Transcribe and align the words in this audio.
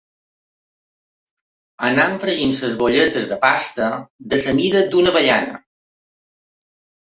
Anem 1.89 2.15
fregint 2.23 2.57
les 2.63 2.75
boletes 2.81 3.29
de 3.35 3.39
pasta 3.45 3.93
de 4.35 4.43
la 4.47 4.59
mida 4.65 4.85
d’una 4.91 5.15
avellana. 5.15 5.65